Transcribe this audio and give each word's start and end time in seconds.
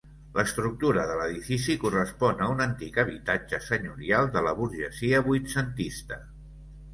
L'estructura 0.35 1.01
de 1.09 1.17
l'edifici 1.17 1.75
correspon 1.83 2.41
a 2.45 2.47
un 2.53 2.63
antic 2.65 2.97
habitatge 3.03 3.61
senyorial 3.67 4.31
de 4.39 4.43
la 4.49 4.55
burgesia 4.63 5.21
vuitcentista. 5.29 6.19